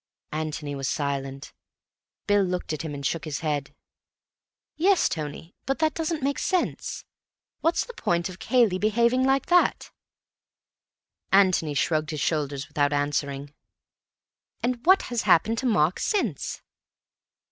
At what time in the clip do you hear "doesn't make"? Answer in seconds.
5.93-6.39